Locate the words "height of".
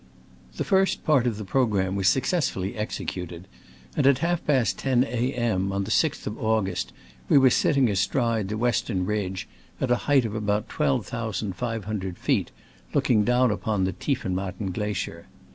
10.09-10.33